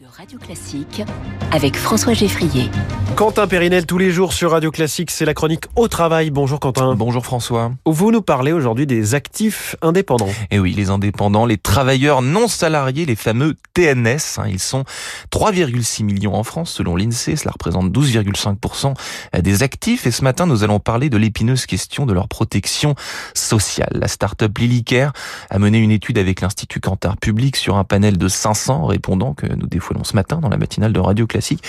[0.00, 1.02] de Radio Classique
[1.50, 2.70] avec François Geffrier.
[3.16, 6.30] Quentin Périnel tous les jours sur Radio Classique, c'est la chronique au travail.
[6.30, 6.94] Bonjour Quentin.
[6.94, 7.72] Bonjour François.
[7.84, 10.28] Vous nous parlez aujourd'hui des actifs indépendants.
[10.28, 14.84] Et eh oui, les indépendants, les travailleurs non salariés, les fameux TNS, hein, ils sont
[15.32, 18.94] 3,6 millions en France selon l'INSEE, cela représente 12,5%
[19.40, 22.94] des actifs et ce matin nous allons parler de l'épineuse question de leur protection
[23.34, 23.90] sociale.
[23.94, 25.12] La start-up Lilycare
[25.50, 29.46] a mené une étude avec l'Institut Cantar Public sur un panel de 500 répondants que
[29.46, 31.62] nous défouillons ce matin dans la matinale de Radio Classique.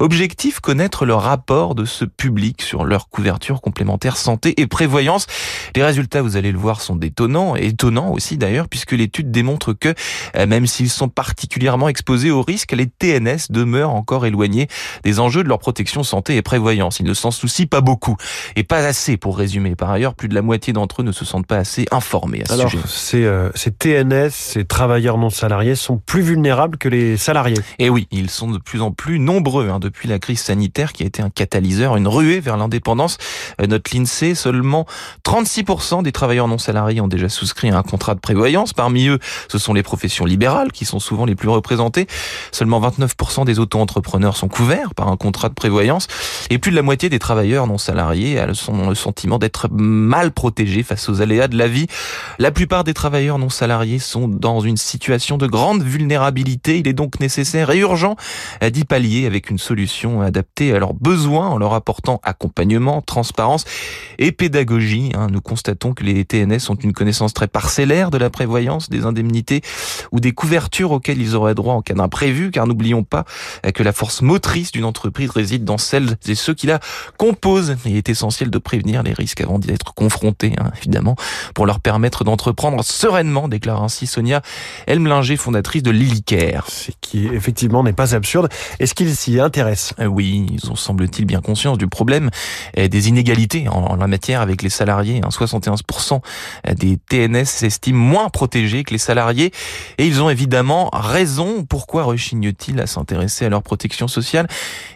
[0.00, 5.26] Objectif, connaître le rapport de ce public sur leur couverture complémentaire santé et prévoyance.
[5.74, 9.94] Les résultats, vous allez le voir, sont détonnants, étonnants aussi d'ailleurs, puisque l'étude démontre que
[10.36, 14.68] euh, même s'ils sont particulièrement exposés au risque, les TNS demeurent encore éloignés
[15.04, 17.00] des enjeux de leur protection santé et prévoyance.
[17.00, 18.16] Ils ne s'en soucient pas beaucoup
[18.54, 19.76] et pas assez pour résumer.
[19.76, 22.46] Par ailleurs, plus de la moitié d'entre eux ne se sentent pas assez informés à
[22.46, 22.82] ce Alors, sujet.
[22.86, 27.56] Ces, euh, ces TNS, ces travailleurs non salariés, sont plus vulnérables que les salariés.
[27.78, 31.02] Et oui, ils sont de plus en plus nombreux hein, depuis la crise sanitaire qui
[31.02, 33.18] a été un catalyseur, une ruée vers l'indépendance.
[33.60, 34.86] Euh, Notre l'INSEE, seulement
[35.24, 38.72] 36% des travailleurs non salariés ont déjà souscrit à un contrat de prévoyance.
[38.72, 39.18] Parmi eux,
[39.48, 42.06] ce sont les professions libérales qui sont souvent les plus représentées.
[42.52, 46.08] Seulement 29% des auto-entrepreneurs sont couverts par un contrat de prévoyance.
[46.50, 50.82] Et plus de la moitié des travailleurs non salariés ont le sentiment d'être mal protégés
[50.82, 51.86] face aux aléas de la vie.
[52.38, 56.78] La plupart des travailleurs non salariés sont dans une situation de grande vulnérabilité.
[56.78, 58.16] Il est donc nécessaire et urgent
[58.70, 63.64] d'y pallier avec une solution adaptée à leurs besoins en leur apportant accompagnement, transparence
[64.18, 65.12] et pédagogie.
[65.14, 65.28] Hein.
[65.30, 69.62] Nous constatons que les TNS ont une connaissance très parcellaire de la prévoyance, des indemnités
[70.12, 73.24] ou des couvertures auxquelles ils auraient droit en cas d'imprévu, car n'oublions pas
[73.74, 76.80] que la force motrice d'une entreprise réside dans celles et ceux qui la
[77.16, 77.76] composent.
[77.84, 81.16] Il est essentiel de prévenir les risques avant d'y être confrontés, hein, évidemment,
[81.54, 84.42] pour leur permettre d'entreprendre sereinement, déclare ainsi Sonia
[84.86, 85.90] Elmlinger, fondatrice de
[87.00, 88.48] qui effectivement n'est pas absurde.
[88.80, 92.28] Est-ce qu'ils s'y intéressent Euh, Oui, ils ont semble-t-il bien conscience du problème
[92.74, 95.20] et des inégalités en, la matière avec les salariés.
[95.22, 95.28] Hein.
[95.30, 96.20] 71%
[96.74, 99.52] des TNS s'estiment moins protégés que les salariés
[99.98, 101.64] et ils ont évidemment raison.
[101.64, 104.48] Pourquoi rechignent-ils à s'intéresser à leur protection sociale?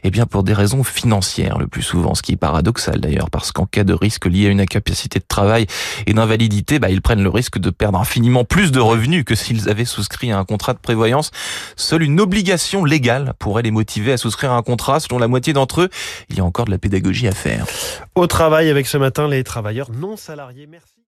[0.02, 3.52] Eh bien pour des raisons financières le plus souvent, ce qui est paradoxal d'ailleurs parce
[3.52, 5.66] qu'en cas de risque lié à une incapacité de travail
[6.06, 9.68] et d'invalidité, bah, ils prennent le risque de perdre infiniment plus de revenus que s'ils
[9.68, 11.30] avaient souscrit à un contrat de prévoyance.
[11.76, 15.00] Seule une obligation légale pourrait les motiver à souscrire un contrat.
[15.00, 15.88] Selon la moitié d'entre eux,
[16.28, 17.66] il y a encore de la pédagogie à faire.
[18.14, 20.68] Au travail avec ce matin les travailleurs non salariés.
[20.68, 20.99] Merci.